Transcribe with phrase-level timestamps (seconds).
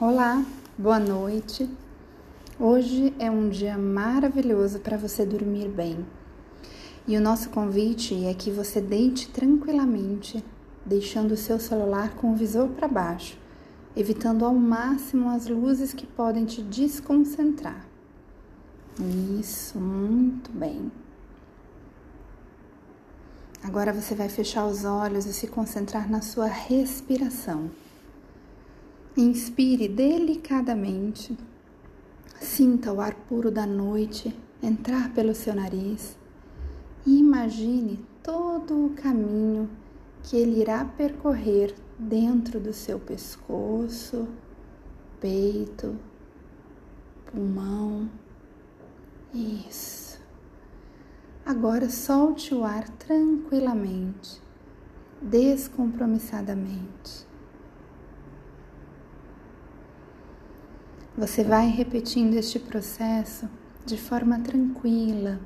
[0.00, 0.42] Olá,
[0.78, 1.68] boa noite.
[2.58, 6.06] Hoje é um dia maravilhoso para você dormir bem.
[7.06, 10.42] E o nosso convite é que você deite tranquilamente,
[10.86, 13.36] deixando o seu celular com o visor para baixo,
[13.94, 17.86] evitando ao máximo as luzes que podem te desconcentrar.
[19.38, 20.90] Isso, muito bem.
[23.62, 27.70] Agora você vai fechar os olhos e se concentrar na sua respiração.
[29.16, 31.36] Inspire delicadamente.
[32.40, 36.16] Sinta o ar puro da noite entrar pelo seu nariz
[37.04, 39.68] e imagine todo o caminho
[40.22, 44.28] que ele irá percorrer dentro do seu pescoço,
[45.20, 45.98] peito,
[47.26, 48.08] pulmão.
[49.34, 50.20] Isso.
[51.44, 54.40] Agora solte o ar tranquilamente,
[55.20, 57.28] descompromissadamente.
[61.20, 63.46] Você vai repetindo este processo
[63.84, 65.38] de forma tranquila,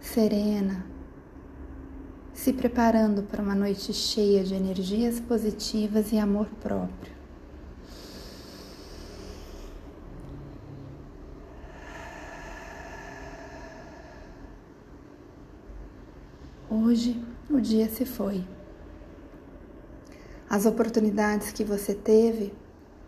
[0.00, 0.86] serena,
[2.32, 7.12] se preparando para uma noite cheia de energias positivas e amor próprio.
[16.70, 18.42] Hoje o dia se foi.
[20.48, 22.54] As oportunidades que você teve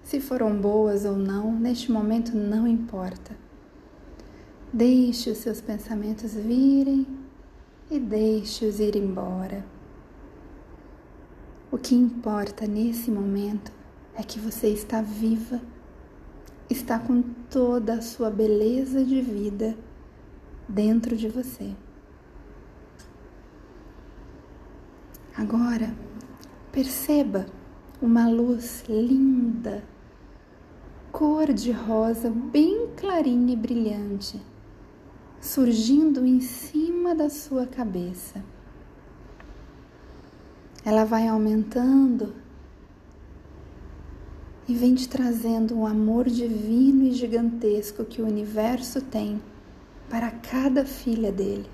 [0.08, 3.36] se foram boas ou não, neste momento não importa.
[4.72, 7.06] Deixe os seus pensamentos virem
[7.90, 9.62] e deixe-os ir embora.
[11.70, 13.70] O que importa nesse momento
[14.14, 15.60] é que você está viva,
[16.70, 17.20] está com
[17.50, 19.76] toda a sua beleza de vida
[20.66, 21.74] dentro de você.
[25.36, 25.94] Agora,
[26.72, 27.44] perceba
[28.00, 29.84] uma luz linda
[31.18, 34.40] cor de rosa bem clarinha e brilhante,
[35.40, 38.40] surgindo em cima da sua cabeça.
[40.84, 42.36] Ela vai aumentando
[44.68, 49.42] e vem te trazendo um amor divino e gigantesco que o universo tem
[50.08, 51.68] para cada filha dele.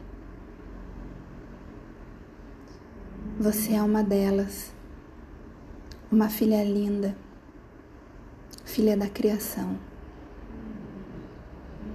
[3.39, 4.73] Você é uma delas,
[6.11, 7.15] uma filha linda
[8.75, 9.79] filha da criação.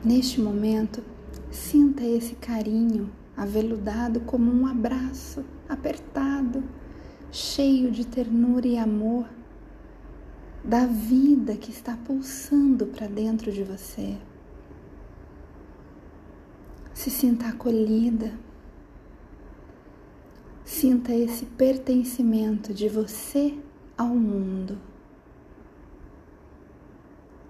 [0.01, 1.03] Neste momento,
[1.51, 6.63] sinta esse carinho aveludado como um abraço apertado,
[7.33, 9.27] cheio de ternura e amor
[10.63, 14.15] da vida que está pulsando para dentro de você.
[16.93, 18.39] Se sinta acolhida.
[20.63, 23.53] Sinta esse pertencimento de você
[23.97, 24.88] ao mundo.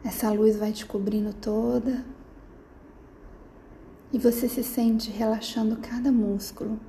[0.09, 2.03] Essa luz vai te cobrindo toda
[4.11, 6.79] e você se sente relaxando cada músculo,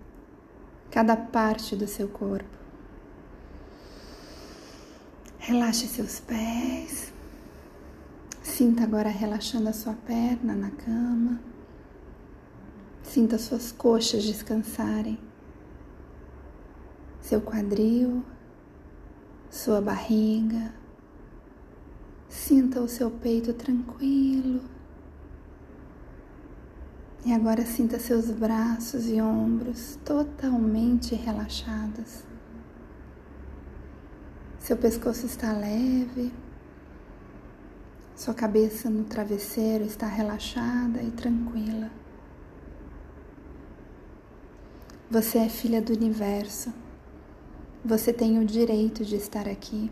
[0.90, 2.48] cada parte do seu corpo.
[5.38, 7.12] Relaxe seus pés.
[8.42, 11.42] Sinta agora relaxando a sua perna na cama.
[13.02, 15.18] Sinta suas coxas descansarem.
[17.20, 18.24] Seu quadril,
[19.50, 20.79] sua barriga,
[22.30, 24.62] Sinta o seu peito tranquilo.
[27.26, 32.22] E agora sinta seus braços e ombros totalmente relaxados.
[34.60, 36.32] Seu pescoço está leve.
[38.14, 41.90] Sua cabeça no travesseiro está relaxada e tranquila.
[45.10, 46.72] Você é filha do universo.
[47.84, 49.90] Você tem o direito de estar aqui.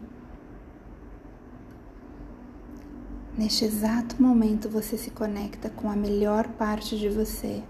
[3.39, 7.63] Neste exato momento você se conecta com a melhor parte de você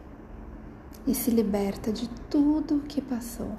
[1.06, 3.53] e se liberta de tudo o que passou.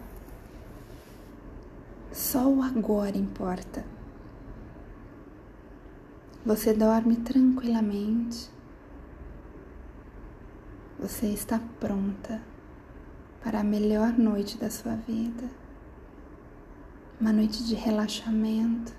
[2.12, 3.86] Só o agora importa.
[6.44, 8.50] Você dorme tranquilamente.
[10.98, 12.42] Você está pronta
[13.44, 15.48] para a melhor noite da sua vida.
[17.22, 18.96] Uma noite de relaxamento,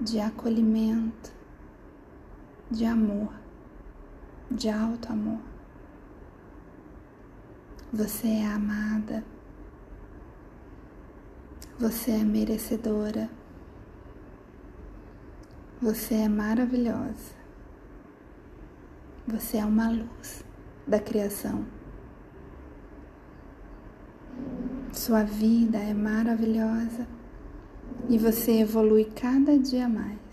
[0.00, 1.36] de acolhimento
[2.70, 3.32] de amor,
[4.50, 5.40] de alto amor.
[7.92, 9.24] Você é amada,
[11.78, 13.30] você é merecedora,
[15.80, 17.34] você é maravilhosa,
[19.26, 20.44] você é uma luz
[20.86, 21.64] da criação.
[24.92, 27.06] Sua vida é maravilhosa
[28.08, 30.27] e você evolui cada dia mais.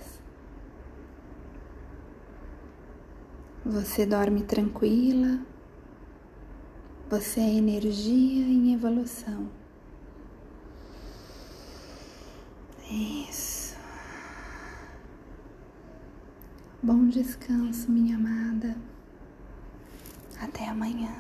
[3.66, 5.40] Você dorme tranquila.
[7.10, 9.50] Você é energia em evolução.
[12.88, 13.76] Isso.
[16.84, 18.78] Bom descanso, minha amada.
[20.40, 21.16] Até amanhã.